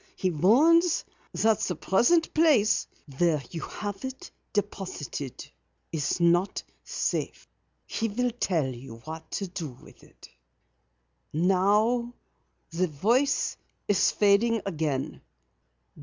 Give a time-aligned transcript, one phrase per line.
[0.15, 2.87] He warns you that the present place
[3.19, 5.47] where you have it deposited
[5.91, 7.47] is not safe.
[7.85, 10.27] He will tell you what to do with it.
[11.31, 12.15] Now
[12.71, 15.21] the voice is fading again.